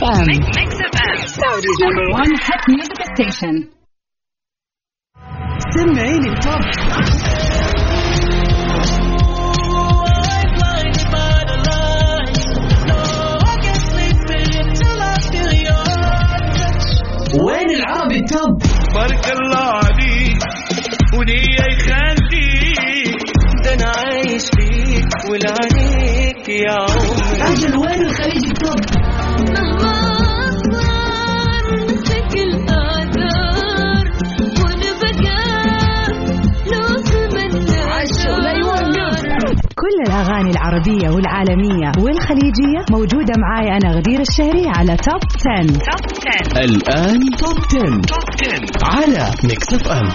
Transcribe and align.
اف 0.00 0.04
ام 0.04 0.26
ميكس 0.26 0.74
اف 0.86 1.00
ام 1.02 1.26
سعوديز 1.26 1.76
نمبر 1.82 2.10
1 2.12 2.28
هات 2.30 2.70
ميوزك 2.70 3.02
ستيشن 3.14 3.68
سمعيني 5.74 6.28
التوب 6.28 6.60
وين 17.44 17.70
العربي 17.70 18.16
التوب 18.18 18.62
بارك 18.94 19.26
الله 19.40 19.66
عليك 19.84 20.38
وليا 21.18 21.66
يخليك 21.72 23.16
ده 23.64 23.74
انا 23.74 23.92
عايش 23.96 24.42
فيك 24.56 25.08
ولعنيك 25.30 26.48
يا 26.48 26.72
عمري 26.72 27.42
اجل 27.52 27.76
وين 27.78 28.00
الخليج 28.06 28.44
الأغاني 40.31 40.51
العربية 40.51 41.09
والعالمية 41.09 41.91
والخليجية 41.97 42.85
موجودة 42.91 43.33
معاي 43.37 43.77
أنا 43.77 43.95
غدير 43.95 44.19
الشهري 44.19 44.67
على 44.67 44.97
توب 44.97 45.21
10. 45.57 45.67
توب 45.67 46.27
10 46.53 46.63
الآن 46.63 47.19
توب 47.19 47.57
10. 47.57 48.01
توب 48.01 48.19
10 48.41 48.95
على 48.95 49.31
Mix 49.43 49.73
FM 49.73 50.11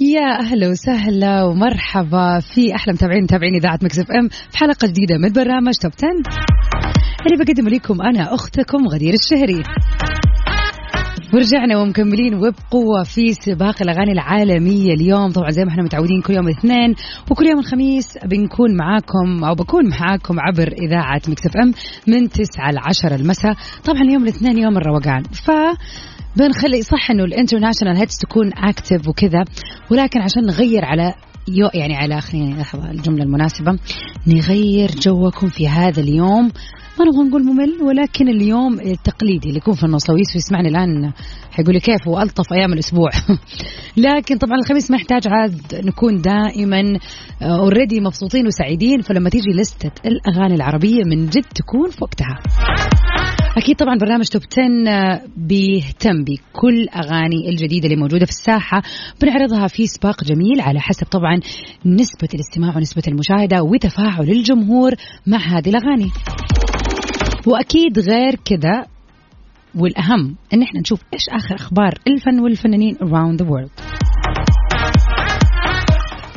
يا 0.00 0.40
أهلا 0.40 0.68
وسهلا 0.68 1.42
ومرحبا 1.44 2.40
في 2.54 2.74
أحلى 2.74 2.92
متابعين 2.92 3.22
متابعين 3.22 3.54
إذاعة 3.54 3.78
Mix 3.82 3.98
FM 3.98 4.28
في 4.28 4.58
حلقة 4.58 4.88
جديدة 4.88 5.18
من 5.18 5.32
برنامج 5.32 5.74
توب 5.82 5.92
10 5.98 7.01
اللي 7.26 7.44
بقدم 7.44 7.68
لكم 7.68 8.02
أنا 8.02 8.34
أختكم 8.34 8.88
غدير 8.88 9.14
الشهري. 9.14 9.62
ورجعنا 11.34 11.76
ومكملين 11.76 12.34
وبقوة 12.34 13.02
في 13.04 13.32
سباق 13.32 13.82
الأغاني 13.82 14.12
العالمية 14.12 14.92
اليوم. 14.94 15.30
طبعا 15.30 15.50
زي 15.50 15.64
ما 15.64 15.70
إحنا 15.70 15.82
متعودين 15.82 16.22
كل 16.22 16.34
يوم 16.34 16.48
الاثنين 16.48 16.94
وكل 17.30 17.46
يوم 17.46 17.58
الخميس 17.58 18.18
بنكون 18.24 18.76
معاكم 18.76 19.44
أو 19.44 19.54
بكون 19.54 19.88
معاكم 19.88 20.40
عبر 20.40 20.72
إذاعة 20.72 21.20
Mix 21.28 21.46
FM 21.46 21.72
من 22.06 22.28
9 22.28 22.70
ل 22.70 22.78
10 22.78 23.14
المساء. 23.14 23.54
طبعا 23.84 24.02
يوم 24.12 24.22
الاثنين 24.22 24.58
يوم 24.58 24.76
الروقان. 24.76 25.22
ف 25.22 25.50
بنخلي 26.36 26.82
صح 26.82 27.10
إنه 27.10 27.24
ال 27.24 27.29
international 27.29 27.96
hits 27.96 28.18
تكون 28.18 28.50
active 28.56 29.08
وكذا 29.08 29.44
ولكن 29.90 30.20
عشان 30.20 30.42
نغير 30.46 30.84
على 30.84 31.14
يو 31.48 31.68
يعني 31.74 31.96
على 31.96 32.20
خليني 32.20 32.54
لحظه 32.54 32.90
الجملة 32.90 33.24
المناسبة. 33.24 33.78
نغير 34.26 34.90
جوكم 34.90 35.46
في 35.48 35.68
هذا 35.68 36.00
اليوم. 36.00 36.50
ما 36.98 37.04
نبغى 37.04 37.28
نقول 37.28 37.44
ممل 37.44 37.82
ولكن 37.82 38.28
اليوم 38.28 38.80
التقليدي 38.80 39.48
اللي 39.48 39.58
يكون 39.58 39.74
في 39.74 39.84
النص 39.84 40.10
لو 40.10 40.16
يوسف 40.16 40.36
يسمعني 40.36 40.68
الآن 40.68 41.12
حيقول 41.50 41.74
لي 41.74 41.80
كيف 41.80 42.06
وألطف 42.06 42.52
أيام 42.52 42.72
الأسبوع. 42.72 43.10
لكن 44.06 44.38
طبعا 44.38 44.58
الخميس 44.58 44.90
ما 44.90 44.96
يحتاج 44.96 45.22
عاد 45.28 45.60
نكون 45.84 46.20
دائما 46.20 46.82
اوريدي 47.42 48.00
مبسوطين 48.00 48.46
وسعيدين 48.46 49.00
فلما 49.00 49.30
تيجي 49.30 49.50
لستة 49.50 49.90
الأغاني 50.06 50.54
العربية 50.54 51.04
من 51.04 51.26
جد 51.26 51.44
تكون 51.54 51.90
في 51.90 52.04
وقتها. 52.04 52.38
أكيد 53.56 53.76
طبعا 53.76 53.98
برنامج 53.98 54.28
توب 54.28 54.42
10 54.52 55.28
بيهتم 55.36 56.24
بكل 56.24 56.88
أغاني 56.88 57.48
الجديدة 57.48 57.84
اللي 57.84 57.96
موجودة 57.96 58.24
في 58.24 58.32
الساحة. 58.32 58.82
بنعرضها 59.22 59.66
في 59.66 59.86
سباق 59.86 60.24
جميل 60.24 60.60
على 60.60 60.80
حسب 60.80 61.06
طبعا 61.06 61.40
نسبة 61.86 62.28
الاستماع 62.34 62.76
ونسبة 62.76 63.02
المشاهدة 63.08 63.62
وتفاعل 63.62 64.30
الجمهور 64.30 64.92
مع 65.26 65.38
هذه 65.38 65.68
الأغاني. 65.68 66.10
وأكيد 67.46 67.98
غير 67.98 68.34
كذا 68.44 68.86
والأهم 69.74 70.36
إن 70.54 70.62
إحنا 70.62 70.80
نشوف 70.80 71.00
إيش 71.14 71.28
آخر 71.28 71.54
أخبار 71.54 71.94
الفن 72.06 72.40
والفنانين 72.40 72.96
around 72.96 73.42
the 73.42 73.46
world. 73.48 73.70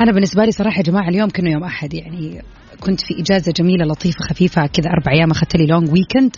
أنا 0.01 0.11
بالنسبة 0.11 0.45
لي 0.45 0.51
صراحة 0.51 0.77
يا 0.77 0.83
جماعة 0.83 1.09
اليوم 1.09 1.29
كانه 1.29 1.51
يوم 1.51 1.63
أحد 1.63 1.93
يعني 1.93 2.41
كنت 2.79 3.01
في 3.01 3.21
إجازة 3.21 3.51
جميلة 3.51 3.85
لطيفة 3.85 4.19
خفيفة 4.29 4.67
كذا 4.67 4.89
أربع 4.89 5.11
أيام 5.11 5.31
أخذت 5.31 5.55
لي 5.55 5.65
long 5.65 5.91
weekend 5.91 6.35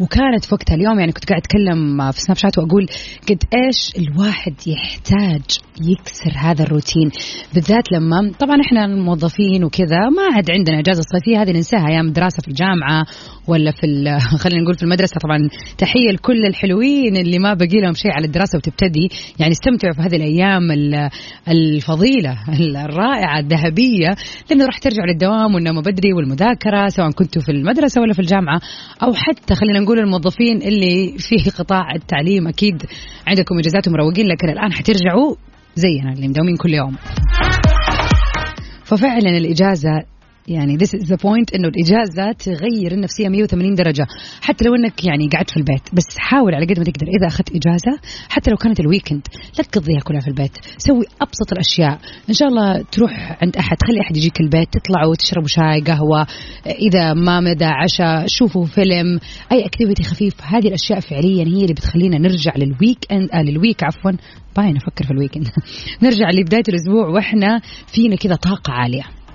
وكانت 0.00 0.44
في 0.44 0.54
وقتها 0.54 0.74
اليوم 0.74 0.98
يعني 1.00 1.12
كنت 1.12 1.28
قاعد 1.28 1.40
أتكلم 1.40 2.10
في 2.12 2.20
سناب 2.20 2.36
شات 2.36 2.58
وأقول 2.58 2.86
قد 3.28 3.42
إيش 3.54 3.92
الواحد 3.98 4.54
يحتاج 4.66 5.42
يكسر 5.80 6.32
هذا 6.36 6.62
الروتين. 6.62 7.10
بالذات 7.54 7.92
لما 7.92 8.32
طبعا 8.40 8.56
إحنا 8.66 8.84
الموظفين 8.84 9.64
وكذا 9.64 10.08
ما 10.16 10.34
عاد 10.36 10.50
عندنا 10.50 10.78
إجازة 10.78 11.02
صيفية 11.02 11.42
هذه 11.42 11.50
ننساها 11.50 11.88
أيام 11.88 12.06
الدراسه 12.06 12.42
في 12.42 12.48
الجامعة 12.48 13.04
ولا 13.48 13.70
في 13.70 13.86
خلينا 14.42 14.62
نقول 14.62 14.74
في 14.74 14.82
المدرسة. 14.82 15.16
طبعا 15.22 15.38
تحية 15.78 16.10
لكل 16.12 16.46
الحلوين 16.46 17.16
اللي 17.16 17.38
ما 17.38 17.54
بقي 17.54 17.80
لهم 17.82 17.94
شيء 17.94 18.12
على 18.12 18.26
الدراسة 18.26 18.58
وتبتدي 18.58 19.08
يعني 19.38 19.52
استمتعوا 19.52 19.94
في 19.94 20.02
هذه 20.02 20.16
الأيام 20.16 20.62
الفضيلة 21.48 22.36
الرائعة 22.84 23.38
الذهبية 23.38 24.16
لأنه 24.50 24.66
راح 24.66 24.78
ترجعوا 24.78 25.06
للدوام 25.06 25.54
والنوم 25.54 25.80
بدري 25.80 26.12
والمذاكرة 26.12 26.88
سواء 26.88 27.10
كنتوا 27.10 27.42
في 27.42 27.52
المدرسة 27.52 28.00
ولا 28.00 28.12
في 28.12 28.18
الجامعة 28.18 28.60
أو 29.02 29.12
حتى 29.14 29.54
خلينا 29.54 29.85
نقول 29.86 29.98
الموظفين 29.98 30.62
اللي 30.62 31.14
في 31.18 31.50
قطاع 31.50 31.94
التعليم 31.94 32.48
أكيد 32.48 32.82
عندكم 33.26 33.58
إجازات 33.58 33.88
ومروقين 33.88 34.26
لكن 34.26 34.48
الآن 34.48 34.72
حترجعوا 34.72 35.34
زينا 35.74 36.12
اللي 36.12 36.28
مداومين 36.28 36.56
كل 36.56 36.74
يوم. 36.74 36.96
ففعلا 38.84 39.36
الإجازة 39.36 39.90
يعني 40.48 40.78
this 40.78 40.90
is 40.90 41.06
the 41.08 41.16
point 41.16 41.54
إنه 41.54 41.68
الاجازه 41.68 42.32
تغير 42.32 42.92
النفسية 42.92 43.28
180 43.28 43.74
درجة. 43.74 44.06
حتى 44.40 44.64
لو 44.64 44.74
إنك 44.74 45.04
يعني 45.04 45.28
قعدت 45.28 45.50
في 45.50 45.56
البيت 45.56 45.82
بس 45.92 46.18
حاول 46.18 46.54
على 46.54 46.66
قد 46.66 46.78
ما 46.78 46.84
تقدر 46.84 47.06
إذا 47.18 47.26
أخذت 47.26 47.48
إجازة 47.50 48.00
حتى 48.28 48.50
لو 48.50 48.56
كانت 48.56 48.80
ال 48.80 48.86
weekend 48.86 49.26
لا 49.58 49.64
تقضيها 49.64 50.00
كلها 50.00 50.20
في 50.20 50.28
البيت. 50.28 50.52
سوي 50.78 51.04
أبسط 51.20 51.52
الأشياء. 51.52 51.98
إن 52.28 52.34
شاء 52.34 52.48
الله 52.48 52.82
تروح 52.92 53.38
عند 53.42 53.56
أحد. 53.56 53.76
خلي 53.88 54.00
أحد 54.00 54.16
يجيك 54.16 54.40
البيت 54.40 54.68
تطلعوا 54.72 55.14
تشربوا 55.14 55.48
شاي 55.48 55.80
قهوة. 55.80 56.26
إذا 56.66 57.14
ما 57.14 57.40
مدى 57.40 57.64
عشاء 57.64 58.26
شوفوا 58.26 58.64
فيلم. 58.64 59.20
أي 59.52 59.66
activity 59.66 60.02
خفيف. 60.02 60.34
هذه 60.42 60.68
الأشياء 60.68 61.00
فعليا 61.00 61.44
هي 61.44 61.62
اللي 61.62 61.74
بتخلينا 61.74 62.18
نرجع 62.18 62.52
لل 62.56 62.98
weekend 63.12 63.28
آه 63.32 63.42
لل 63.42 63.56
week 63.56 63.84
عفوا. 63.84 64.12
باين 64.56 64.76
أفكر 64.76 65.04
في 65.04 65.10
ال 65.10 65.15
weekend 65.15 65.48
نرجع 66.02 66.30
لبداية 66.30 66.64
الأسبوع 66.68 67.08
وإحنا 67.08 67.60
فينا 67.86 68.16
كذا 68.16 68.34
طاقة 68.34 68.72
عالية. 68.72 69.25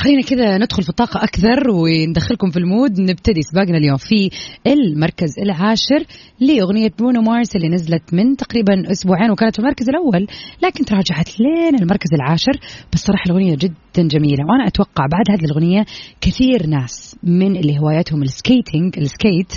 خلينا 0.00 0.22
كذا 0.22 0.58
ندخل 0.58 0.82
في 0.82 0.88
الطاقة 0.88 1.24
أكثر 1.24 1.70
وندخلكم 1.70 2.50
في 2.50 2.58
ال 2.58 2.65
mood. 2.65 3.00
نبتدي 3.00 3.42
سباقنا 3.42 3.78
اليوم 3.78 3.96
في 3.96 4.30
المركز 4.66 5.38
العاشر 5.42 6.04
لأغنية 6.40 6.90
برونو 6.98 7.20
مارس 7.22 7.56
اللي 7.56 7.68
نزلت 7.68 8.14
من 8.14 8.36
تقريبا 8.36 8.90
أسبوعين 8.90 9.30
وكانت 9.30 9.54
في 9.54 9.58
المركز 9.58 9.88
الأول 9.88 10.26
لكن 10.62 10.84
تراجعت 10.84 11.40
لين 11.40 11.74
المركز 11.82 12.08
العاشر. 12.14 12.52
بس 12.92 12.98
صراحة 12.98 13.22
الأغنية 13.26 13.54
جدا 13.54 14.08
جميلة 14.08 14.44
وأنا 14.48 14.66
أتوقع 14.66 15.06
بعد 15.06 15.24
هذه 15.30 15.44
الأغنية 15.44 15.84
كثير 16.20 16.66
ناس 16.66 17.16
من 17.22 17.56
اللي 17.56 17.78
هواياتهم 17.78 18.22
ال 18.22 18.31
skating 18.31 18.98
ال 18.98 19.07
skate 19.07 19.52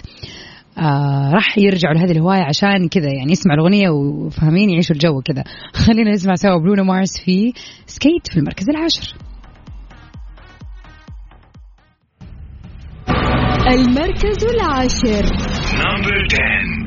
آه 0.78 1.32
راح 1.32 1.58
يرجعوا 1.58 1.94
لهذه 1.94 2.12
الهواية 2.12 2.44
عشان 2.44 2.88
كذا 2.88 3.10
يعني 3.18 3.32
يسمعوا 3.32 3.60
الأغنية 3.60 3.90
وفاهمين 3.90 4.70
يعيشوا 4.70 4.96
الجو 4.96 5.22
كذا. 5.22 5.44
خلينا 5.86 6.12
نسمع 6.12 6.36
سوا 6.36 6.58
برونو 6.58 6.84
مارس 6.84 7.22
في 7.26 7.54
Skate 7.86 8.28
في 8.32 8.38
المركز 8.38 8.70
العاشر. 8.70 9.33
المركز 13.68 14.46
العاشر. 14.46 15.24
Number 15.84 16.18
10 16.28 16.83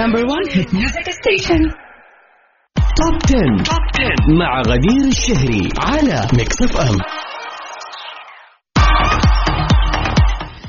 number 0.00 0.22
one 0.34 0.44
hit 0.54 0.68
music 0.72 1.06
station. 1.22 1.60
توب 3.00 3.14
10. 3.26 3.64
توب 3.64 3.84
10 3.94 4.38
مع 4.38 4.60
غدير 4.62 5.08
الشهري 5.08 5.68
على 5.78 6.28
Mix 6.38 6.62
FM 6.62 6.96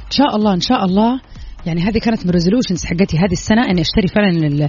إن 0.06 0.12
شاء 0.18 0.36
الله 0.36 0.54
إن 0.54 0.60
شاء 0.62 0.86
الله. 0.86 1.20
يعني 1.66 1.82
هذه 1.82 1.98
كانت 2.00 2.24
من 2.24 2.30
ال 2.30 2.35
resolutions 2.35 2.86
حقتي 2.86 3.18
هذه 3.18 3.32
السنة 3.32 3.66
إني 3.66 3.82
أشتري 3.82 4.08
فعلا 4.08 4.30
ال- 4.48 4.68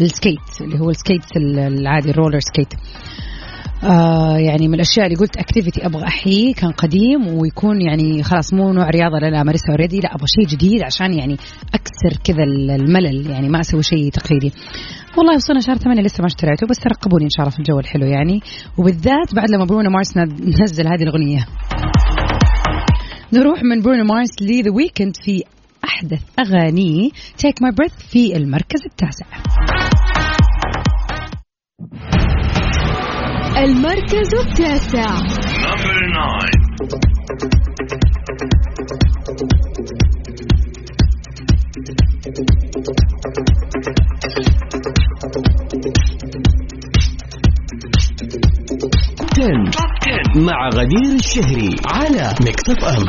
ال 0.00 0.06
skate 0.06 0.38
اللي 0.60 0.78
هو 0.80 0.90
ال 0.90 0.98
skate 0.98 1.36
ال- 1.36 1.58
العادي 1.58 2.10
ال 2.10 2.14
roller 2.14 2.38
skate. 2.40 2.74
آه 3.84 4.38
يعني 4.38 4.68
من 4.68 4.74
الأشياء 4.74 5.06
اللي 5.06 5.16
قلت 5.16 5.36
activity 5.36 5.86
أبغى 5.86 6.04
احييه 6.04 6.54
كان 6.54 6.70
قديم 6.70 7.28
ويكون 7.28 7.82
يعني 7.82 8.22
خلاص 8.22 8.54
مو 8.54 8.72
نوع 8.72 8.90
رياضة 8.90 9.16
اللي 9.16 9.28
أنا 9.28 9.40
امارسها 9.40 9.70
already 9.70 10.00
لا 10.00 10.14
أبغى 10.14 10.26
شيء 10.26 10.46
جديد 10.46 10.82
عشان 10.82 11.14
يعني 11.18 11.36
أكسر 11.74 12.22
كذا 12.24 12.42
الملل 12.44 13.30
يعني 13.30 13.48
ما 13.48 13.60
أسوي 13.60 13.82
شيء 13.82 14.10
تقليدي. 14.10 14.52
والله 15.18 15.34
وصلنا 15.34 15.60
شهر 15.60 15.76
ثمانية 15.76 16.02
لسه 16.02 16.20
ما 16.20 16.26
اشتريته 16.26 16.66
بس 16.66 16.78
ترقبوني 16.78 17.24
إن 17.24 17.30
شاء 17.30 17.40
الله 17.40 17.50
في 17.50 17.58
الجو 17.58 17.78
الحلو 17.78 18.06
يعني. 18.06 18.40
وبالذات 18.78 19.34
بعد 19.34 19.50
لما 19.50 19.64
برونو 19.64 19.90
مارس 19.90 20.16
نزل 20.62 20.86
هذه 20.86 21.02
الأغنية. 21.02 21.46
نروح 23.32 23.62
من 23.62 23.82
برونو 23.82 24.04
مارس 24.04 24.30
ل 24.42 24.49
The 24.49 24.70
Weeknd 24.70 25.16
في 25.24 25.42
أحدث 25.84 26.22
اغانيه 26.38 27.10
Take 27.36 27.62
My 27.62 27.72
Breath 27.78 27.92
في 27.92 28.36
المركز 28.36 28.80
التاسع. 28.86 29.26
المركز 33.64 34.34
التاسع. 34.34 35.16
Number 35.66 35.98
nine. 36.16 36.60
توب 49.36 49.68
10 50.34 50.42
مع 50.46 50.68
غدير 50.68 51.14
الشهري 51.14 51.76
على 51.86 52.34
Mix 52.44 52.70
FM 52.70 53.04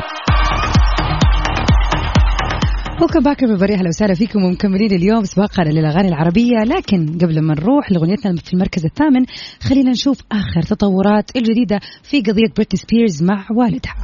welcome 3.01 3.19
back 3.19 3.45
everybody 3.45 3.71
أهلا 3.71 3.87
وسهلا 3.87 4.13
فيكم 4.13 4.43
ومكملين 4.43 4.91
اليوم 4.91 5.23
سباقنا 5.23 5.69
للاغاني 5.69 6.07
العربية 6.07 6.63
لكن 6.65 7.17
قبل 7.21 7.41
ما 7.41 7.53
نروح 7.53 7.91
لغنيتنا 7.91 8.35
في 8.35 8.53
المركز 8.53 8.85
الثامن 8.85 9.25
خلينا 9.61 9.91
نشوف 9.91 10.21
آخر 10.31 10.61
تطورات 10.61 11.35
الجديدة 11.35 11.79
في 12.03 12.21
قضية 12.21 12.53
بريتني 12.55 12.79
سبيرز 12.79 13.23
مع 13.23 13.45
والدها. 13.55 13.95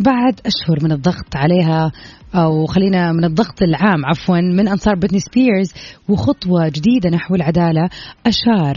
بعد 0.00 0.40
أشهر 0.46 0.84
من 0.84 0.92
الضغط 0.92 1.36
عليها 1.36 1.92
أو 2.34 2.66
خلينا 2.66 3.12
من 3.12 3.24
الضغط 3.24 3.62
العام 3.62 4.06
عفوا 4.06 4.40
من 4.40 4.68
أنصار 4.68 4.94
بريتني 4.94 5.18
سبيرز 5.20 5.72
وخطوة 6.08 6.68
جديدة 6.68 7.10
نحو 7.10 7.34
العدالة 7.34 7.88
أشار 8.26 8.76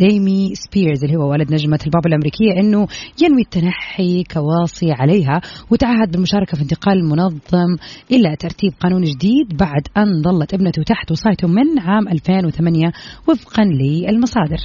جيمي 0.00 0.54
سبيرز 0.54 1.04
اللي 1.04 1.16
هو 1.16 1.30
والد 1.30 1.52
نجمة 1.52 1.78
الباب 1.86 2.06
الأمريكية 2.06 2.60
إنه 2.60 2.86
ينوي 3.22 3.40
التنحي 3.40 4.24
كواصي 4.24 4.92
عليها 4.92 5.40
وتعهد 5.70 6.12
بالمشاركة 6.12 6.56
في 6.56 6.62
انتقال 6.62 7.04
منظم 7.04 7.76
إلى 8.10 8.36
ترتيب 8.36 8.72
قانون 8.80 9.02
جديد 9.02 9.56
بعد 9.56 9.82
أن 9.96 10.22
ظلت 10.22 10.54
ابنته 10.54 10.82
تحت 10.82 11.10
وصايته 11.10 11.48
من 11.48 11.78
عام 11.78 12.08
2008 12.08 12.92
وفقا 13.28 13.64
للمصادر. 13.64 14.58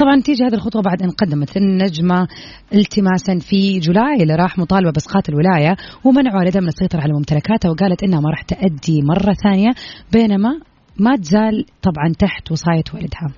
طبعا 0.00 0.20
تيجي 0.20 0.44
هذه 0.44 0.54
الخطوة 0.54 0.82
بعد 0.82 1.02
أن 1.02 1.10
قدمت 1.10 1.56
النجمة 1.56 2.28
التماسا 2.74 3.38
في 3.38 3.78
جولاي 3.78 4.22
اللي 4.22 4.34
راح 4.34 4.58
مطالبة 4.58 4.90
بإسقاط 4.90 5.28
الولاية 5.28 5.76
ومنع 6.04 6.36
والدها 6.36 6.60
من 6.60 6.68
السيطرة 6.68 7.00
على 7.00 7.12
ممتلكاتها 7.12 7.70
وقالت 7.70 8.02
إنها 8.02 8.20
ما 8.20 8.30
راح 8.30 8.42
تأدي 8.42 9.02
مرة 9.02 9.32
ثانية 9.32 9.70
بينما 10.12 10.60
ما 10.98 11.16
تزال 11.16 11.66
طبعا 11.82 12.12
تحت 12.18 12.52
وصاية 12.52 12.84
والدها. 12.94 13.28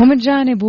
ومن 0.00 0.16
جانبه 0.16 0.68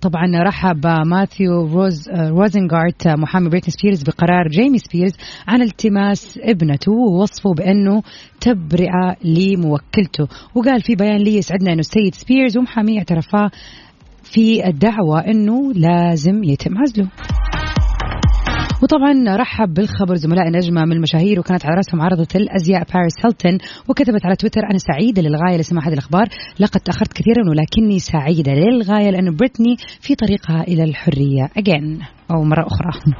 طبعا 0.00 0.24
رحب 0.46 0.86
ماثيو 0.86 1.66
روز 1.66 2.10
روزنغارت 2.10 3.08
محامي 3.08 3.48
بريتني 3.48 3.70
سبيرز 3.70 4.02
بقرار 4.02 4.48
جيمي 4.48 4.78
سبيرز 4.78 5.12
عن 5.48 5.62
التماس 5.62 6.38
ابنته 6.42 6.92
ووصفه 6.92 7.54
بأنه 7.54 8.02
تبرئة 8.40 9.16
لموكلته. 9.24 10.28
وقال 10.54 10.82
في 10.82 10.94
بيان 10.94 11.16
لي 11.16 11.36
يسعدنا 11.36 11.72
إنه 11.72 11.80
السيد 11.80 12.14
سبيرز 12.14 12.58
ومحاميه 12.58 12.98
اعترفا 12.98 13.50
في 14.22 14.66
الدعوة 14.66 15.20
إنه 15.20 15.72
لازم 15.72 16.44
يتم 16.44 16.78
عزله. 16.78 17.08
وطبعا 18.84 19.36
رحب 19.36 19.74
بالخبر 19.74 20.14
زملاء 20.14 20.50
نجمه 20.50 20.84
من 20.84 20.92
المشاهير 20.92 21.40
وكانت 21.40 21.66
على 21.66 21.74
رأسهم 21.76 22.00
عرضة 22.00 22.26
الازياء 22.34 22.84
باريس 22.94 23.14
هيلتون 23.24 23.58
وكتبت 23.88 24.26
على 24.26 24.36
تويتر 24.36 24.60
أنا 24.70 24.78
سعيدة 24.78 25.22
للغاية 25.22 25.56
لسماع 25.56 25.88
هذه 25.88 25.92
الأخبار. 25.92 26.28
لقد 26.60 26.80
تأخرت 26.80 27.12
كثيرا 27.12 27.42
ولكني 27.50 27.98
سعيدة 27.98 28.52
للغاية 28.52 29.10
لأن 29.10 29.36
بريتني 29.36 29.76
في 30.00 30.14
طريقها 30.14 30.62
إلى 30.62 30.84
الحرية. 30.84 31.50
اجين 31.56 31.98
أو 32.30 32.44
مرة 32.44 32.66
أخرى. 32.66 33.14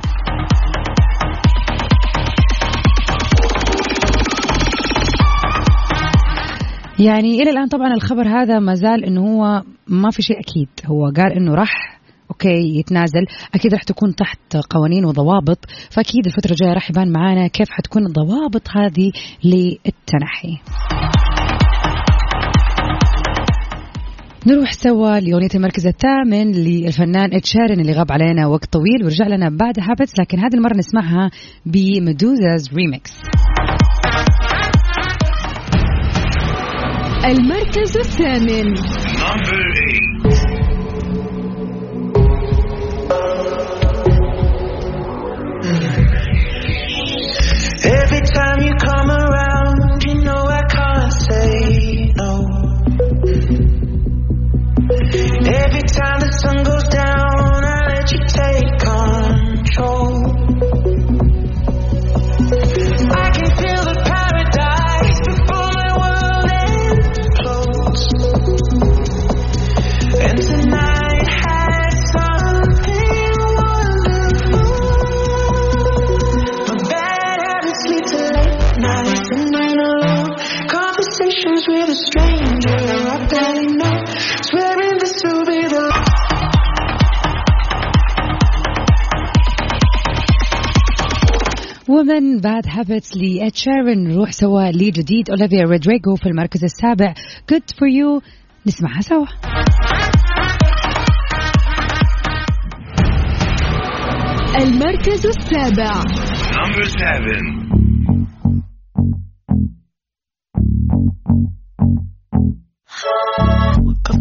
يعني 6.98 7.42
إلى 7.42 7.50
الآن 7.50 7.68
طبعا 7.68 7.94
الخبر 7.94 8.28
هذا 8.28 8.58
ما 8.58 8.74
زال 8.74 9.04
إنه 9.04 9.20
هو 9.20 9.62
ما 9.88 10.10
في 10.10 10.22
شيء 10.22 10.36
أكيد. 10.40 10.68
هو 10.86 11.12
قال 11.16 11.32
إنه 11.32 11.54
راح 11.54 11.93
أوكي 12.34 12.78
يتنازل. 12.78 13.26
أكيد 13.54 13.72
راح 13.72 13.82
تكون 13.82 14.14
تحت 14.14 14.56
قوانين 14.70 15.04
وضوابط 15.04 15.58
فأكيد 15.90 16.26
الفترة 16.26 16.50
الجاية 16.50 16.72
راح 16.72 16.90
يبان 16.90 17.12
معانا 17.12 17.46
كيف 17.46 17.70
حتكون 17.70 18.06
الضوابط 18.06 18.68
هذه 18.76 19.12
للتنحي. 19.44 20.58
نروح 24.46 24.72
سوا 24.72 25.20
لأغنية 25.20 25.48
المركز 25.54 25.86
الثامن 25.86 26.52
للفنان 26.52 27.34
إد 27.34 27.44
شيرين 27.44 27.80
اللي 27.80 27.92
غاب 27.92 28.12
علينا 28.12 28.46
وقت 28.46 28.72
طويل 28.72 29.04
ورجع 29.04 29.26
لنا 29.26 29.48
بعد 29.48 29.74
هابتس 29.80 30.20
لكن 30.20 30.38
هذه 30.38 30.54
المرة 30.54 30.76
نسمعها 30.76 31.30
بميدوزاز 31.66 32.74
ريميكس 32.74 33.12
المركز 37.24 37.96
الثامن. 37.96 38.74
ومن 91.94 92.40
باد 92.40 92.62
هابتس 92.68 93.16
لإد 93.16 93.54
شيرين 93.54 94.08
نروح 94.08 94.30
سوا 94.32 94.70
لجديد 94.70 95.30
أوليفيا 95.30 95.62
رودريجو 95.62 96.14
في 96.16 96.26
المركز 96.26 96.64
السابع. 96.64 97.14
Good 97.52 97.74
for 97.76 97.88
you. 97.88 98.22
نسمعها 98.66 99.00
سوا. 99.00 99.26
المركز 104.56 105.26
السابع. 105.26 106.02
Number 106.54 106.84
seven. 106.88 107.64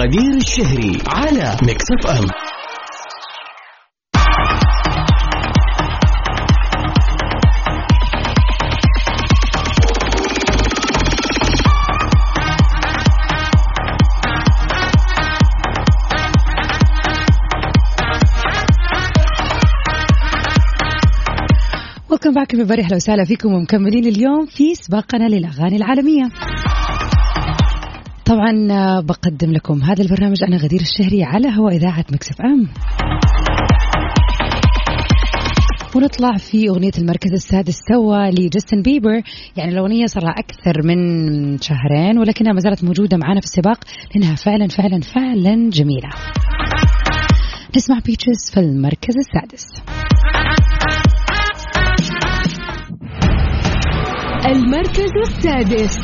غدير 0.00 0.36
الشهري 0.36 0.98
على 1.06 1.56
ميكس 1.62 1.84
اف 2.00 2.06
ام 2.06 2.26
ولكم 22.10 22.34
باك 22.34 22.54
من 22.54 22.72
أهلا 22.72 22.96
وسهلا 22.96 23.24
فيكم 23.24 23.52
ومكملين 23.52 24.04
اليوم 24.04 24.46
في 24.46 24.74
سباقنا 24.74 25.28
للأغاني 25.28 25.76
العالمية. 25.76 26.30
طبعا 28.30 28.68
آه، 28.70 29.00
بقدم 29.00 29.52
لكم 29.52 29.82
هذا 29.82 30.02
البرنامج 30.02 30.44
أنا 30.44 30.56
غدير 30.56 30.80
الشهري 30.80 31.24
على 31.24 31.48
هواء 31.48 31.76
إذاعة 31.76 32.04
مكسف 32.12 32.40
إم. 32.40 32.68
ونطلع 35.96 36.36
في 36.36 36.68
أغنية 36.68 36.90
المركز 36.98 37.32
السادس 37.32 37.78
سوا 37.92 38.30
لجاستن 38.30 38.82
بيبر. 38.82 39.22
يعني 39.56 39.72
الأغنية 39.72 40.06
صار 40.06 40.24
لها 40.24 40.34
أكثر 40.38 40.82
من 40.84 40.98
شهرين 41.58 42.18
ولكنها 42.18 42.52
ما 42.52 42.60
زالت 42.60 42.84
موجودة 42.84 43.16
معنا 43.16 43.40
في 43.40 43.46
السباق. 43.46 43.78
لأنها 44.14 44.34
فعلا 44.34 44.68
فعلا 44.68 45.00
فعلا 45.00 45.70
جميلة. 45.70 46.08
نسمع 47.76 47.98
بيتشز 48.06 48.50
في 48.54 48.60
المركز 48.60 49.14
السادس. 49.18 49.82
المركز 54.46 55.12
السادس. 55.28 55.98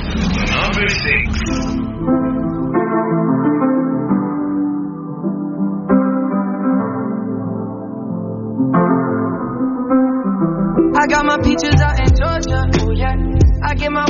My 11.37 11.43
peaches 11.43 11.81
out 11.81 11.99
in 12.00 12.09
Georgia. 12.16 12.62
Oh 12.81 12.90
yeah. 12.93 13.14
I 13.62 13.75
get 13.75 13.93
my 13.93 14.07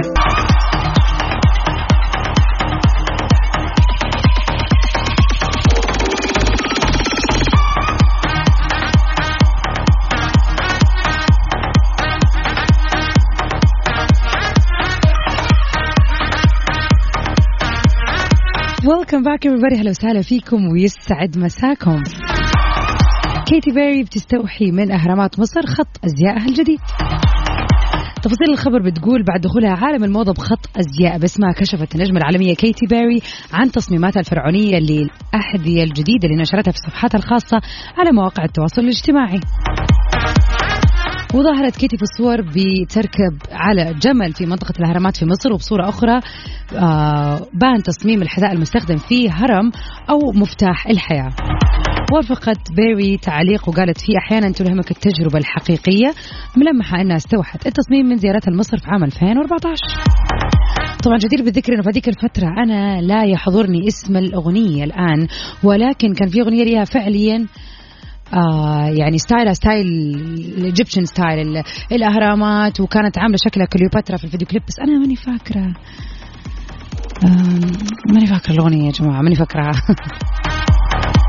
ويلكم 18.86 19.22
باك 19.22 19.46
everybody 19.46 19.78
أهلا 19.78 19.90
وسهلا 19.90 20.22
فيكم 20.22 20.68
ويسعد 20.72 21.38
مساكم 21.38 22.02
كيتي 23.46 23.70
بيري 23.70 24.02
بتستوحي 24.02 24.70
من 24.70 24.92
أهرامات 24.92 25.40
مصر 25.40 25.66
خط 25.66 26.04
ازيائها 26.04 26.48
الجديد 26.48 26.78
تفاصيل 28.22 28.50
الخبر 28.52 28.82
بتقول 28.82 29.24
بعد 29.24 29.40
دخولها 29.40 29.76
عالم 29.76 30.04
الموضة 30.04 30.32
بخط 30.32 30.68
أزياء 30.78 31.18
باسمها 31.18 31.52
كشفت 31.52 31.94
النجمة 31.94 32.18
العالمية 32.18 32.54
كيتي 32.54 32.86
بيري 32.86 33.20
عن 33.52 33.70
تصميماتها 33.70 34.20
الفرعونية 34.20 34.78
للأحذية 34.78 35.82
الجديدة 35.82 36.28
اللي 36.28 36.42
نشرتها 36.42 36.72
في 36.72 36.78
صفحاتها 36.78 37.18
الخاصة 37.18 37.60
على 37.98 38.12
مواقع 38.12 38.44
التواصل 38.44 38.82
الاجتماعي. 38.82 39.40
وظهرت 41.34 41.76
كيتي 41.76 41.96
في 41.96 42.02
الصور 42.02 42.42
بتركب 42.42 43.38
على 43.52 43.94
جمل 43.94 44.32
في 44.32 44.46
منطقة 44.46 44.74
الأهرامات 44.78 45.16
في 45.16 45.26
مصر 45.26 45.52
وبصورة 45.52 45.88
أخرى 45.88 46.20
آه 46.76 47.40
بان 47.54 47.82
تصميم 47.82 48.22
الحذاء 48.22 48.52
المستخدم 48.52 48.96
فيه 48.96 49.30
هرم 49.32 49.72
أو 50.10 50.32
مفتاح 50.34 50.86
الحياة. 50.86 51.30
وافقت 52.12 52.72
بيري 52.72 53.16
تعليق 53.16 53.68
وقالت 53.68 54.00
فيه 54.00 54.18
أحيانا 54.18 54.50
تلهمك 54.52 54.90
التجربة 54.90 55.38
الحقيقية 55.38 56.14
ملمحة 56.56 57.00
أنها 57.00 57.16
استوحت. 57.16 57.66
التصميم 57.66 58.06
من 58.06 58.16
زيارتها 58.16 58.50
لمصر 58.50 58.76
في 58.78 58.84
عام 58.90 59.04
2014 59.04 59.76
طبعا 61.04 61.18
جدير 61.18 61.44
بالذكر 61.44 61.72
إنه 61.72 61.82
في 61.82 61.88
هذيك 61.88 62.08
الفترة 62.08 62.48
أنا 62.64 63.00
لا 63.00 63.24
يحضرني 63.24 63.88
اسم 63.88 64.16
الأغنية 64.16 64.84
الآن 64.84 65.26
ولكن 65.64 66.14
كان 66.14 66.28
في 66.28 66.40
أغنية 66.40 66.64
ليها 66.64 66.84
فعليا 66.84 67.46
آه 68.34 68.86
يعني 68.88 69.18
ستايلها 69.18 69.52
ستايل 69.52 69.86
الإيجيبشن 70.58 71.04
ستايل 71.04 71.38
ال- 71.48 71.62
الأهرامات 71.92 72.80
وكانت 72.80 73.18
عاملة 73.18 73.36
شكلها 73.44 73.66
كليوباترا 73.66 74.16
في 74.16 74.24
الفيديو 74.24 74.48
كليب. 74.48 74.62
بس 74.68 74.78
أنا 74.78 74.98
ماني 74.98 75.16
فاكرة 75.16 75.60
آم، 77.24 77.60
ماني 78.12 78.26
فاكرة 78.26 78.52
الأغنية 78.52 78.86
يا 78.86 78.90
جماعة 78.92 79.22
ماني 79.22 79.34
فاكرها 79.34 79.70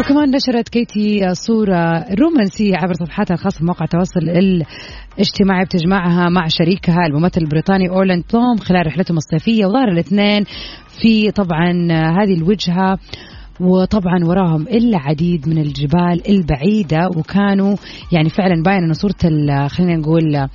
وكمان 0.00 0.30
نشرت 0.30 0.68
كيتي 0.68 1.34
صورة 1.34 2.04
رومانسية 2.20 2.76
عبر 2.76 2.94
صفحاتها 2.94 3.34
الخاصة 3.34 3.60
بموقع 3.60 3.84
التواصل 3.84 4.20
الاجتماعي 4.20 5.64
بتجمعها 5.64 6.28
مع 6.28 6.46
شريكها 6.48 7.06
الممثل 7.06 7.40
البريطاني 7.40 7.88
أورلاند 7.88 8.24
بلوم 8.32 8.56
خلال 8.56 8.86
رحلتهم 8.86 9.16
الصيفية 9.16 9.66
وظهر 9.66 9.88
الاثنين 9.88 10.44
في 11.00 11.30
طبعا 11.30 11.72
هذه 11.90 12.34
الوجهة 12.34 12.98
وطبعا 13.60 14.24
وراهم 14.24 14.68
العديد 14.68 15.48
من 15.48 15.58
الجبال 15.58 16.22
البعيدة 16.28 17.08
وكانوا 17.16 17.76
يعني 18.12 18.28
فعلا 18.28 18.62
باين 18.62 18.82
إنه 18.82 18.92
صورة 18.92 19.68
خلينا 19.68 19.96
نقول 19.96 20.48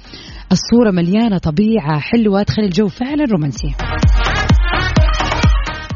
الصورة 0.51 0.91
مليانة 0.91 1.37
طبيعة 1.37 1.99
حلوة 1.99 2.43
تخلي 2.43 2.65
الجو 2.65 2.87
فعلا 2.87 3.25
رومانسي. 3.31 3.75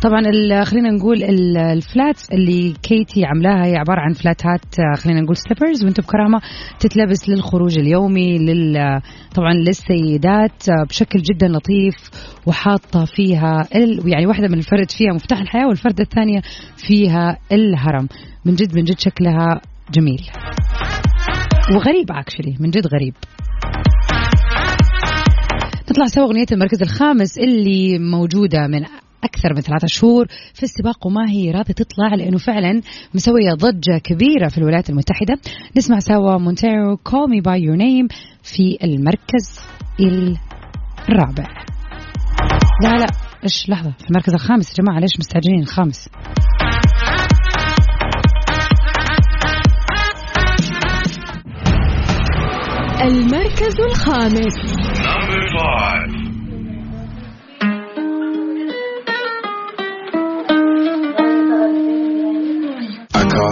طبعا 0.06 0.22
خلينا 0.64 0.92
نقول 0.92 1.24
ال- 1.24 1.58
الفلاتس 1.58 2.30
اللي 2.32 2.74
كيتي 2.84 3.26
عاملاها 3.26 3.66
هي 3.66 3.76
عبارة 3.76 4.00
عن 4.00 4.14
فلاتات 4.14 4.80
آه، 4.80 5.00
خلينا 5.00 5.22
نقول 5.22 5.38
سليبرز 5.38 5.84
وأنتم 5.84 6.04
بكرامة 6.04 6.42
تتلبس 6.80 7.30
للخروج 7.30 7.80
اليومي 7.80 8.38
لل 8.38 9.02
طبعا 9.36 9.54
للسيدات 9.54 10.70
آه، 10.70 10.86
بشكل 10.90 11.20
جدا 11.20 11.48
لطيف 11.48 11.96
وحاطة 12.48 13.06
فيها 13.06 13.68
ال... 13.76 14.10
يعني 14.10 14.26
واحدة 14.28 14.48
من 14.48 14.58
الفرد 14.58 14.92
فيها 14.92 15.14
مفتاح 15.14 15.40
الحياة 15.42 15.68
والفرده 15.68 16.04
الثانية 16.04 16.42
فيها 16.78 17.38
الهرم. 17.52 18.08
من 18.46 18.56
جد 18.56 18.76
من 18.76 18.84
جد 18.84 19.00
شكلها 19.00 19.62
جميل. 19.94 20.22
وغريب 21.76 22.12
اكشلي 22.12 22.56
من 22.60 22.70
جد 22.70 22.88
غريب. 22.88 23.14
نطلع 25.92 26.06
سوا 26.06 26.24
أغنية 26.24 26.46
المركز 26.52 26.82
الخامس 26.82 27.38
اللي 27.38 28.00
موجودة 28.00 28.68
من 28.68 28.86
أكثر 29.24 29.54
من 29.56 29.62
ثلاثة 29.62 29.88
شهور 29.88 30.26
في 30.54 30.64
السباق 30.64 31.08
وما 31.08 31.30
هي 31.30 31.52
راضية 31.52 31.74
تطلع 31.74 32.16
لأنه 32.16 32.38
فعلا 32.38 32.82
مسوية 33.14 33.54
ضجة 33.54 33.98
كبيرة 34.04 34.48
في 34.48 34.58
الولايات 34.58 34.90
المتحدة. 34.90 35.38
نسمع 35.78 36.00
سوا 36.00 36.38
مونتيرو 36.38 36.96
Call 36.96 37.30
Me 37.30 37.42
By 37.42 37.60
Your 37.60 37.78
Name 37.78 38.16
في 38.44 38.78
المركز 38.84 39.60
الرابع. 41.10 41.48
لا 42.84 42.98
لا 42.98 43.08
إيش 43.44 43.70
لحظة؟ 43.70 43.92
في 43.92 44.10
المركز 44.10 44.34
الخامس 44.34 44.70
يا 44.70 44.84
جماعة 44.84 45.00
ليش 45.00 45.12
مستعجلين؟ 45.20 45.60
الخامس. 45.60 46.10
المركز 53.02 53.80
الخامس. 53.80 54.56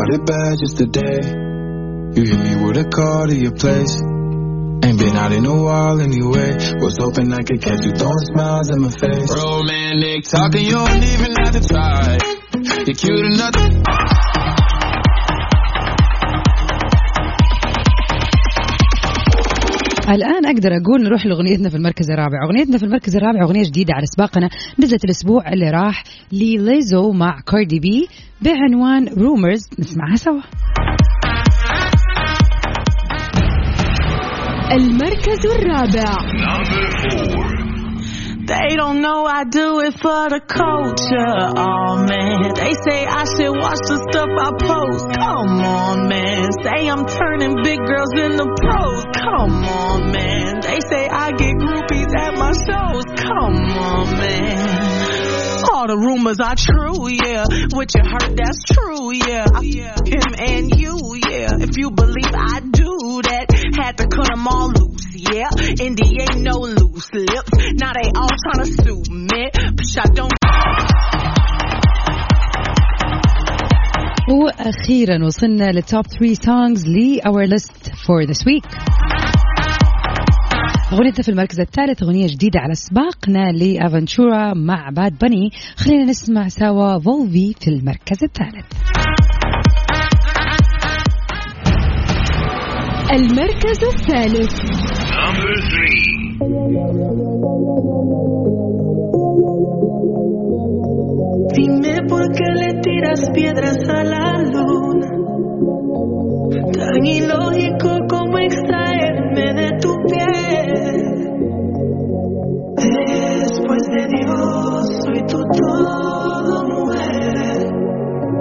It 0.09 0.25
bad 0.25 0.59
just 0.59 0.77
today. 0.77 1.21
You 2.15 2.23
hit 2.27 2.39
me 2.39 2.65
with 2.65 2.77
a 2.77 2.89
call 2.89 3.27
to 3.27 3.35
your 3.35 3.53
place. 3.53 3.95
Ain't 4.83 4.99
been 4.99 5.15
out 5.15 5.31
in 5.31 5.45
a 5.45 5.63
while 5.63 6.01
anyway. 6.01 6.57
Was 6.81 6.97
hoping 6.99 7.31
I 7.31 7.41
could 7.41 7.61
catch 7.61 7.85
you 7.85 7.93
throwing 7.93 8.25
smiles 8.33 8.69
in 8.69 8.81
my 8.81 8.89
face. 8.89 9.31
Romantic 9.31 10.25
talking, 10.25 10.65
you 10.65 10.75
don't 10.75 11.03
even 11.03 11.33
have 11.39 11.53
to 11.53 11.67
try. 11.67 12.17
You're 12.85 12.95
cute 12.95 13.25
enough. 13.31 14.22
الآن 20.09 20.45
أقدر 20.45 20.69
أقول 20.69 21.03
نروح 21.03 21.25
لأغنيتنا 21.25 21.69
في 21.69 21.75
المركز 21.75 22.11
الرابع. 22.11 22.43
أغنيتنا 22.45 22.77
في 22.77 22.83
المركز 22.83 23.15
الرابع 23.15 23.43
أغنية 23.43 23.63
جديدة 23.63 23.93
على 23.93 24.05
سباقنا. 24.05 24.49
نزلت 24.79 25.05
الأسبوع 25.05 25.53
اللي 25.53 25.69
راح 25.69 26.03
لليزو 26.31 27.11
مع 27.11 27.39
كاردي 27.39 27.79
بي 27.79 28.07
بعنوان 28.41 29.07
رومرز 29.07 29.69
نسمعها 29.79 30.15
سوا. 30.15 30.41
المركز 34.71 35.45
الرابع. 35.55 36.15
They 38.45 38.75
don't 38.75 39.01
know 39.01 39.25
I 39.25 39.45
do 39.45 39.79
it 39.79 39.93
for 39.93 40.27
the 40.29 40.41
culture. 40.43 41.39
Oh 41.55 41.95
man, 42.03 42.53
they 42.55 42.73
say 42.75 43.05
I 43.07 43.23
should 43.23 43.55
watch 43.55 43.79
the 43.87 43.97
stuff 44.11 44.29
I 44.35 44.51
post. 44.59 45.05
Come 45.15 45.61
on, 45.63 46.07
man. 46.09 46.51
Say 46.61 46.89
I'm 46.89 47.05
turning 47.05 47.55
big 47.63 47.79
girls 47.79 48.11
into 48.13 48.43
pros. 48.59 49.05
Come 49.15 49.63
on, 49.63 50.11
man. 50.11 50.59
They 50.59 50.79
say 50.81 51.07
I 51.07 51.31
get 51.31 51.55
groupies 51.55 52.11
at 52.19 52.33
my 52.35 52.51
shows. 52.51 53.05
Come 53.15 53.55
on, 53.79 54.11
man. 54.17 55.63
All 55.71 55.87
the 55.87 55.97
rumors 55.97 56.39
are 56.39 56.55
true, 56.55 57.07
yeah. 57.09 57.45
What 57.71 57.95
you 57.95 58.03
heard, 58.03 58.35
that's 58.37 58.59
true, 58.71 59.11
yeah. 59.11 59.47
I- 59.55 59.63
Him 60.03 60.31
and 60.37 60.79
you, 60.79 61.15
yeah. 61.29 61.47
If 61.63 61.77
you 61.77 61.91
believe 61.91 62.31
I 62.35 62.59
do 62.59 63.12
that, 63.23 63.45
had 63.79 63.97
to 63.97 64.07
cut 64.07 64.27
them 64.27 64.47
all 64.47 64.69
loose, 64.69 65.07
yeah. 65.15 65.49
Indy 65.85 66.21
ain't 66.21 66.41
no 66.41 66.59
loose 66.59 67.09
lips. 67.13 67.51
Now 67.81 67.93
they 67.93 68.09
all 68.15 68.33
tryna 68.43 68.67
sue 68.67 69.03
me, 69.11 69.49
but 69.77 69.97
I 69.97 70.07
don't. 70.13 70.33
وأخيرا 74.29 75.25
وصلنا 75.25 75.71
للتوب 75.71 76.05
3 76.07 76.33
سونجز 76.33 76.87
ل 76.87 77.19
اور 77.25 77.43
ليست 77.43 77.91
فور 78.07 78.23
ذس 78.23 78.47
ويك 78.47 78.63
اغنيتنا 80.93 81.23
في 81.23 81.29
المركز 81.29 81.59
الثالث 81.59 82.03
أغنية 82.03 82.27
جديدة 82.27 82.59
على 82.59 82.75
سباقنا 82.75 83.51
لافنتشورا 83.51 84.53
مع 84.53 84.89
باد 84.89 85.17
بني 85.21 85.49
خلينا 85.75 86.03
نسمع 86.03 86.47
سوا 86.47 86.99
فولفي 86.99 87.53
في 87.59 87.67
المركز 87.67 88.23
الثالث 88.23 88.92
المركز 93.12 93.80
الثالث 93.94 94.52
Number 95.28 95.54
three. 95.70 96.18
Dime 101.54 102.02
por 102.08 102.24
qué 102.32 102.44
le 102.60 102.80
tiras 102.80 103.20
piedras 103.34 103.76
a 103.88 104.04
la 104.04 104.38
luna. 104.42 105.08
Tan 106.72 107.06
ilógico 107.06 107.90
como 108.08 108.38
extraerme 108.38 109.54
de 109.60 109.68
tu 109.80 109.94
piel. 110.08 110.98
Después 112.76 113.82
de 113.96 114.06
Dios, 114.16 114.86
soy 115.04 115.20
tu 115.26 115.40
todo, 115.58 116.54
mujer. 116.68 117.58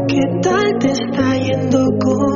¿Qué 0.07 0.23
tal 0.41 0.67
te 0.79 0.91
está 0.91 1.35
yendo 1.37 1.79
con 1.99 2.17
miel? 2.19 2.30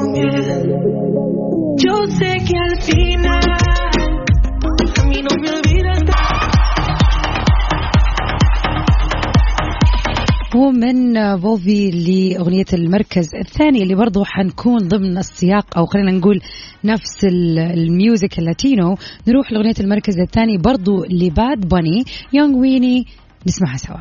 ومن 10.56 11.14
Volví 11.40 11.90
لأغنية 11.90 12.64
المركز 12.72 13.28
الثاني 13.34 13.82
اللي 13.82 13.94
برضو 13.94 14.24
حنكون 14.24 14.78
ضمن 14.88 15.18
السياق 15.18 15.78
أو 15.78 15.86
خلينا 15.86 16.12
نقول 16.12 16.40
نفس 16.84 17.24
ال- 17.24 17.58
ال 17.58 17.72
music 17.72 18.38
ال 18.38 18.46
Latino. 18.46 18.96
نروح 19.28 19.52
لأغنية 19.52 19.74
المركز 19.80 20.18
الثاني 20.20 20.58
برضو 20.58 21.04
لباد 21.04 21.68
باني 21.68 22.04
يونغ 22.32 22.58
ويني 22.58 23.04
نسمعها 23.46 23.76
سوا. 23.76 24.00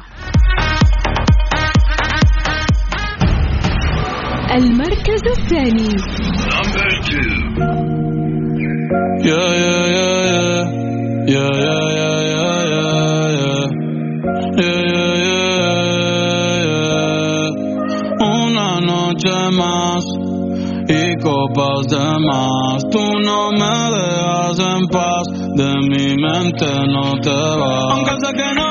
المركز 4.56 5.22
الثاني 5.38 5.90
Number 6.50 6.90
two. 7.08 7.30
Yeah, 9.28 9.50
yeah, 9.62 9.84
yeah, 9.96 10.20
yeah. 10.32 10.60
Yeah, 11.34 11.52
yeah, 11.66 11.84
yeah, 11.98 12.18
yeah, 12.32 12.58
yeah, 12.72 13.26
yeah. 13.40 13.64
Yeah, 14.60 14.80
yeah, 14.94 15.12
yeah, 15.26 16.54
yeah. 16.66 17.48
Una 18.20 18.70
noche 18.80 19.36
más 19.60 20.04
y 20.88 21.16
copas 21.22 21.82
de 21.92 22.06
más. 22.28 22.78
Tú 22.90 23.04
no 23.28 23.40
me 23.52 23.74
dejas 23.96 24.58
en 24.58 24.82
paz, 24.88 25.26
de 25.60 25.70
mi 25.90 26.06
mente 26.24 26.68
no 26.94 27.06
te 27.20 27.30
vas. 27.60 27.92
Aunque 27.94 28.14
sé 28.26 28.32
que 28.38 28.48
no 28.54 28.68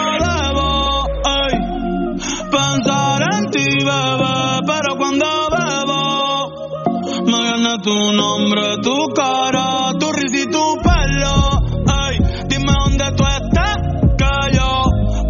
nombre, 8.22 8.64
tu 8.82 8.96
cara, 9.14 9.92
tu 10.00 10.06
risa 10.12 10.38
y 10.44 10.46
tu 10.54 10.64
pelo. 10.86 11.34
Dime 12.48 12.72
dónde 12.80 13.06
tú 13.16 13.24
estás, 13.38 13.76
que 14.20 14.56
yo 14.56 14.70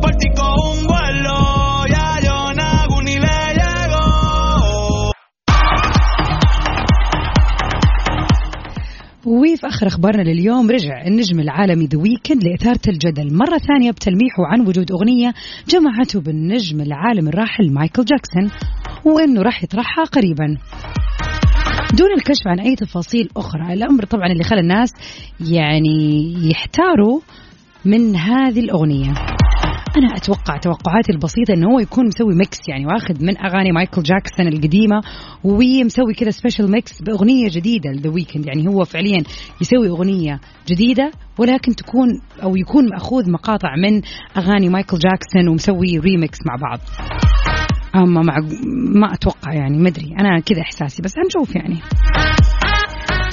por 0.02 0.12
ti 0.20 0.28
cojo 0.36 0.72
un 0.76 0.86
vuelo. 0.86 1.38
Ya 1.94 2.08
yo 2.26 2.36
nago 2.60 3.02
ni 3.02 3.16
le 3.24 3.38
llego. 3.58 4.04
وفي 9.26 9.66
آخر 9.66 9.86
أخبارنا 9.86 10.22
لليوم 10.22 10.70
رجع 10.70 11.06
النجم 11.06 11.40
العالمي 11.40 11.86
ذا 11.86 11.98
ويكند 11.98 12.44
لإثارة 12.44 12.80
الجدل 12.88 13.36
مرة 13.36 13.58
ثانية 13.58 13.90
بتلميحه 13.90 14.42
عن 14.52 14.60
وجود 14.60 14.92
أغنية 14.92 15.34
جمعته 15.68 16.20
بالنجم 16.20 16.80
العالمي 16.80 17.28
الراحل 17.28 17.72
مايكل 17.72 18.04
جاكسون 18.04 18.50
وإنه 19.04 19.42
راح 19.42 19.64
يطرحها 19.64 20.04
قريبا. 20.04 20.56
دون 21.92 22.12
الكشف 22.16 22.46
عن 22.46 22.60
أي 22.60 22.76
تفاصيل 22.76 23.28
أخرى، 23.36 23.72
الأمر 23.72 24.04
طبعا 24.04 24.26
اللي 24.26 24.44
خلى 24.44 24.60
الناس 24.60 24.90
يعني 25.40 26.34
يحتاروا 26.50 27.20
من 27.84 28.16
هذه 28.16 28.60
الأغنية. 28.60 29.14
أنا 29.96 30.16
أتوقع 30.16 30.56
توقعاتي 30.56 31.12
البسيطة 31.12 31.54
إنه 31.54 31.66
هو 31.66 31.78
يكون 31.78 32.06
مسوي 32.06 32.34
mix 32.34 32.58
يعني 32.68 32.86
واخذ 32.86 33.24
من 33.24 33.38
أغاني 33.38 33.72
مايكل 33.72 34.02
جاكسون 34.02 34.48
القديمة 34.48 35.00
ومسوي 35.44 36.14
كذا 36.14 36.30
special 36.30 36.70
mix 36.70 37.02
بأغنية 37.02 37.48
جديدة 37.48 37.90
ل 37.90 37.95
The 37.95 38.10
Weeknd 38.10 38.46
يعني 38.46 38.68
هو 38.68 38.84
فعليا 38.84 39.22
يسوي 39.60 39.88
أغنية 39.88 40.40
جديدة 40.68 41.10
ولكن 41.38 41.74
تكون 41.74 42.08
أو 42.42 42.56
يكون 42.56 42.88
مأخوذ 42.88 43.30
مقاطع 43.30 43.68
من 43.76 44.02
أغاني 44.36 44.68
مايكل 44.68 44.98
جاكسون 44.98 45.48
ومسوي 45.48 45.98
ريميكس 45.98 46.38
مع 46.46 46.56
بعض 46.68 46.78
اما 47.96 48.22
مع 48.22 48.34
ما 49.00 49.14
أتوقع 49.14 49.52
يعني 49.52 49.78
ما 49.78 49.88
أدري. 49.88 50.14
أنا 50.20 50.40
كذا 50.40 50.60
إحساسي 50.60 51.02
بس 51.02 51.14
هنشوف 51.18 51.56
يعني. 51.56 51.78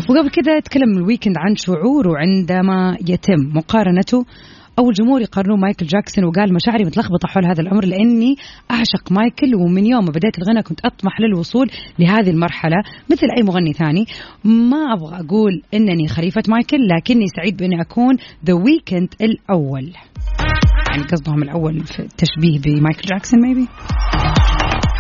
وقبل 0.10 0.30
كده 0.30 0.60
تكلم 0.60 0.98
ال 0.98 1.03
Weeknd 1.03 1.36
عن 1.38 1.56
شعوره 1.56 2.18
عندما 2.18 2.98
يتم 3.08 3.58
مقارنته 3.58 4.26
أو 4.80 4.90
الجمهور 4.90 5.22
يقارنون 5.22 5.60
مايكل 5.60 5.86
جاكسون 5.86 6.26
وقال 6.26 6.54
مشاعري 6.54 6.86
متلخبطة 6.86 7.28
حول 7.28 7.46
هذا 7.46 7.62
الأمر 7.62 7.86
لأني 7.86 8.36
أعشق 8.72 9.12
مايكل 9.12 9.56
ومن 9.56 9.86
يوم 9.86 10.06
ما 10.06 10.12
بديت 10.12 10.38
الغنى 10.38 10.64
كنت 10.64 10.80
أطمح 10.86 11.22
للوصول 11.22 11.72
لهذه 12.00 12.30
المرحلة 12.30 12.78
مثل 13.12 13.28
أي 13.38 13.44
مغني 13.44 13.74
ثاني. 13.74 14.06
ما 14.44 14.94
أبغى 14.94 15.20
أقول 15.20 15.62
إنني 15.74 16.08
خليفه 16.08 16.44
مايكل 16.48 16.78
لكني 16.88 17.26
سعيد 17.36 17.58
بأني 17.58 17.82
أكون 17.82 18.18
The 18.46 18.54
Weeknd 18.54 19.14
الأول. 19.22 19.94
يعني 20.92 21.04
قصدهم 21.04 21.44
الأول 21.44 21.84
في 21.84 22.00
التشبيه 22.00 22.60
بمايكل 22.60 23.02
جاكسون 23.02 23.42
maybe 23.42 23.68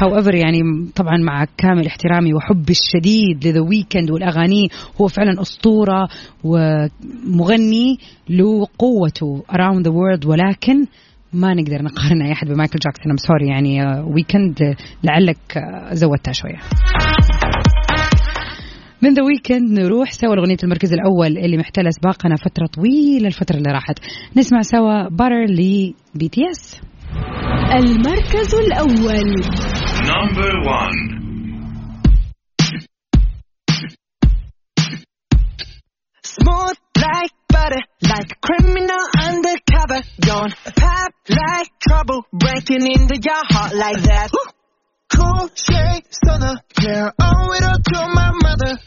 however 0.02 0.36
يعني 0.36 0.60
طبعا 0.96 1.18
مع 1.18 1.46
كامل 1.58 1.88
احترامي 1.88 2.34
وحبي 2.34 2.72
الشديد 2.72 3.48
ل 3.48 3.51
The 3.51 3.60
Weeknd 3.60 4.12
والأغاني 4.12 4.70
هو 5.02 5.08
فعلا 5.08 5.42
أسطورة 5.42 6.08
ومغني 6.44 7.98
له 8.30 8.68
قوته 8.80 9.44
around 9.52 9.84
the 9.84 9.92
world 9.92 10.26
ولكن 10.26 10.86
ما 11.34 11.54
نقدر 11.54 11.82
نقارن 11.82 12.22
اي 12.22 12.32
أحد 12.32 12.48
بمايكل 12.48 12.80
جاكسون. 12.80 13.12
ام 13.12 13.18
sorry 13.18 13.48
يعني 13.48 14.02
Weeknd 14.02 14.76
لعلك 15.04 15.58
آه، 15.58 15.94
زودتها 15.94 16.32
شوية. 16.32 16.60
من 19.04 19.14
The 19.14 19.24
Weeknd 19.24 19.80
نروح 19.80 20.12
سوا 20.12 20.36
لأغنية 20.36 20.58
المركز 20.64 20.94
الأول 20.94 21.38
اللي 21.38 21.58
محتلة 21.58 21.90
سباقنا 21.90 22.36
فترة 22.36 22.66
طويلة 22.66 23.28
الفترة 23.28 23.58
اللي 23.58 23.72
راحت 23.72 24.00
نسمع 24.38 24.62
سوا 24.62 25.10
Butter 25.10 25.41
ل 25.41 25.46
BTS 25.46 26.82
المركز 27.74 28.56
الأول 28.56 29.36
Number 30.02 30.52
one. 30.82 31.00
Smooth 36.24 36.78
like 36.98 37.34
butter, 37.50 37.84
like 38.02 38.32
a 38.32 38.36
criminal 38.48 39.04
undercover. 39.28 40.02
Don't 40.20 40.54
pop 40.76 41.12
like 41.30 41.70
trouble, 41.88 42.26
breaking 42.34 42.84
into 42.96 43.16
your 43.28 43.44
heart 43.54 43.74
like 43.76 44.02
that. 44.04 44.30
Cool 45.14 45.50
shade 45.56 46.06
stunner, 46.10 46.56
yeah, 46.82 47.12
owe 47.20 47.52
it 47.54 47.64
all 47.64 47.78
to 47.78 48.08
my 48.14 48.32
mother. 48.42 48.80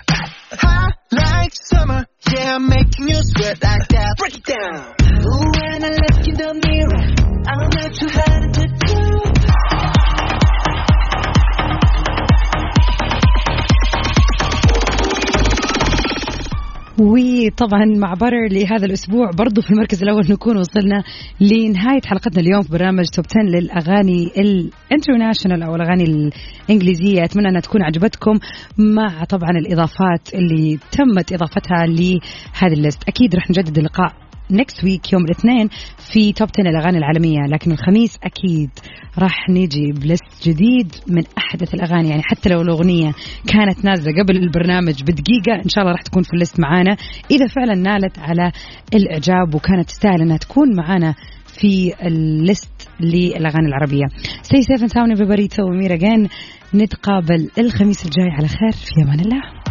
Hot 0.52 0.94
like 1.12 1.52
summer, 1.54 2.06
yeah, 2.32 2.58
making 2.58 3.08
you 3.08 3.20
sweat 3.22 3.62
like 3.62 3.88
that. 3.88 4.14
Break 4.18 4.36
it 4.38 4.44
down. 4.44 4.94
When 4.98 5.84
I 5.84 5.90
look 5.90 6.26
in 6.26 6.34
the 6.34 6.54
mirror, 6.64 7.04
I'm 7.46 7.70
not 7.70 7.94
too 7.94 8.08
hard 8.08 8.54
to 8.54 8.66
do. 8.66 9.33
وطبعا 16.98 17.84
مع 17.84 18.14
Butter 18.14 18.48
لهذا 18.50 18.86
الأسبوع 18.86 19.30
برضو 19.30 19.60
في 19.62 19.70
المركز 19.70 20.02
الأول 20.02 20.24
نكون 20.30 20.56
وصلنا 20.56 21.02
لنهاية 21.40 22.00
حلقتنا 22.06 22.40
اليوم 22.42 22.62
في 22.62 22.72
برنامج 22.72 23.04
top 23.08 23.24
10 23.30 23.42
للأغاني 23.42 24.30
ال 24.38 24.47
international 24.47 25.62
أو 25.62 25.74
الأغاني 25.74 26.04
الإنجليزية. 26.04 27.24
أتمنى 27.24 27.48
أنها 27.48 27.60
تكون 27.60 27.82
عجبتكم 27.82 28.38
مع 28.78 29.24
طبعا 29.24 29.50
الإضافات 29.50 30.34
اللي 30.34 30.78
تمت 30.92 31.32
إضافتها 31.32 31.86
لهذه 31.86 32.72
ال 32.72 32.78
list. 32.78 33.08
أكيد 33.08 33.36
رح 33.36 33.50
نجدد 33.50 33.78
اللقاء 33.78 34.23
next 34.54 34.84
week 34.84 35.12
يوم 35.12 35.24
الاثنين 35.24 35.68
في 36.12 36.32
top 36.32 36.48
10 36.58 36.70
الأغاني 36.70 36.98
العالمية. 36.98 37.40
لكن 37.48 37.72
الخميس 37.72 38.18
أكيد 38.24 38.70
راح 39.18 39.48
نيجي 39.50 39.92
ب 39.92 40.04
list 40.04 40.48
جديد 40.48 40.94
من 41.08 41.22
أحدث 41.38 41.74
الأغاني. 41.74 42.08
يعني 42.08 42.22
حتى 42.22 42.48
لو 42.48 42.62
الأغنية 42.62 43.12
كانت 43.46 43.84
نازلة 43.84 44.22
قبل 44.22 44.36
البرنامج 44.36 45.02
بدقيقة 45.02 45.64
إن 45.64 45.68
شاء 45.68 45.82
الله 45.84 45.92
راح 45.92 46.02
تكون 46.02 46.22
في 46.22 46.32
ال 46.34 46.40
list 46.40 46.60
معانا. 46.60 46.96
إذا 47.30 47.46
فعلا 47.46 47.74
نالت 47.74 48.18
على 48.18 48.52
الإعجاب 48.94 49.54
وكانت 49.54 49.88
تستاهل 49.88 50.22
إنها 50.22 50.36
تكون 50.36 50.76
معانا 50.76 51.14
في 51.60 51.92
ال 52.06 52.23
list 52.23 52.88
للأغاني 53.00 53.68
العربية. 53.68 54.04
And 54.84 54.90
sound 54.90 55.12
everybody. 55.12 55.48
To 55.48 55.62
Amira 55.62 55.96
again. 55.96 56.28
نتقابل 56.74 57.50
الخميس 57.58 58.04
الجاي. 58.06 58.30
على 58.30 58.48
خير. 58.48 58.72
في 58.72 59.02
أمان 59.02 59.20
الله. 59.20 59.63